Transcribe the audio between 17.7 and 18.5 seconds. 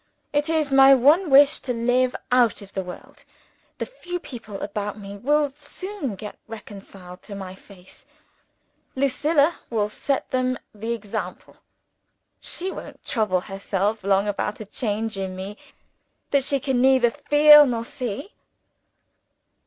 see."